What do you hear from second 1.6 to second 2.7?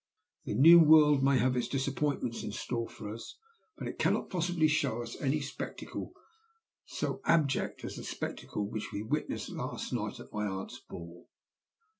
disappointments in